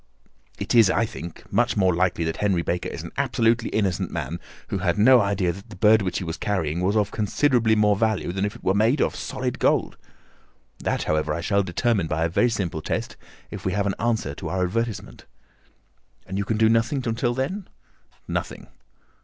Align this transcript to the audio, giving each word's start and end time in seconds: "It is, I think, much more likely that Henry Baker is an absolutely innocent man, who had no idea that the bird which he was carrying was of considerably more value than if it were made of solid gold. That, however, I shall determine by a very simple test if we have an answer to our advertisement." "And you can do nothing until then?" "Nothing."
"It 0.57 0.73
is, 0.73 0.89
I 0.89 1.05
think, 1.05 1.43
much 1.53 1.77
more 1.77 1.93
likely 1.93 2.23
that 2.23 2.37
Henry 2.37 2.63
Baker 2.63 2.89
is 2.89 3.03
an 3.03 3.11
absolutely 3.17 3.69
innocent 3.69 4.09
man, 4.09 4.39
who 4.69 4.79
had 4.79 4.97
no 4.97 5.19
idea 5.21 5.51
that 5.53 5.69
the 5.69 5.75
bird 5.75 6.01
which 6.01 6.17
he 6.17 6.23
was 6.23 6.37
carrying 6.37 6.81
was 6.81 6.97
of 6.97 7.11
considerably 7.11 7.75
more 7.75 7.95
value 7.95 8.31
than 8.31 8.43
if 8.43 8.55
it 8.55 8.63
were 8.63 8.73
made 8.73 8.99
of 8.99 9.15
solid 9.15 9.59
gold. 9.59 9.97
That, 10.79 11.03
however, 11.03 11.31
I 11.35 11.41
shall 11.41 11.61
determine 11.61 12.07
by 12.07 12.25
a 12.25 12.29
very 12.29 12.49
simple 12.49 12.81
test 12.81 13.15
if 13.51 13.63
we 13.63 13.73
have 13.73 13.85
an 13.85 13.93
answer 13.99 14.33
to 14.33 14.49
our 14.49 14.63
advertisement." 14.63 15.25
"And 16.25 16.35
you 16.39 16.45
can 16.45 16.57
do 16.57 16.67
nothing 16.67 17.03
until 17.07 17.35
then?" 17.35 17.67
"Nothing." 18.27 18.69